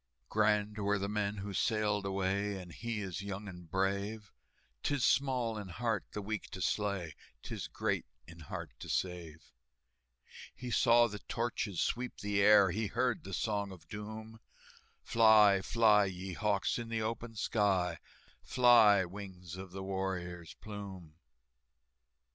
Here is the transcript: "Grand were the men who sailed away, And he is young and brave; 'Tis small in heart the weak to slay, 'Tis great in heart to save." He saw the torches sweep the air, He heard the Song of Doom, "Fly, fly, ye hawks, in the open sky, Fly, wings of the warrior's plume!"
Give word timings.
"Grand 0.29 0.79
were 0.79 0.97
the 0.97 1.07
men 1.07 1.37
who 1.37 1.53
sailed 1.53 2.07
away, 2.07 2.59
And 2.59 2.71
he 2.73 3.01
is 3.01 3.21
young 3.21 3.47
and 3.47 3.69
brave; 3.69 4.31
'Tis 4.81 5.05
small 5.05 5.59
in 5.59 5.67
heart 5.67 6.05
the 6.13 6.23
weak 6.23 6.49
to 6.53 6.59
slay, 6.59 7.13
'Tis 7.43 7.67
great 7.67 8.07
in 8.25 8.39
heart 8.39 8.71
to 8.79 8.89
save." 8.89 9.51
He 10.55 10.71
saw 10.71 11.05
the 11.05 11.19
torches 11.19 11.81
sweep 11.81 12.17
the 12.17 12.41
air, 12.41 12.71
He 12.71 12.87
heard 12.87 13.23
the 13.23 13.31
Song 13.35 13.71
of 13.71 13.87
Doom, 13.89 14.39
"Fly, 15.03 15.61
fly, 15.61 16.05
ye 16.05 16.33
hawks, 16.33 16.79
in 16.79 16.89
the 16.89 17.03
open 17.03 17.35
sky, 17.35 17.99
Fly, 18.41 19.05
wings 19.05 19.55
of 19.55 19.69
the 19.69 19.83
warrior's 19.83 20.55
plume!" 20.55 21.13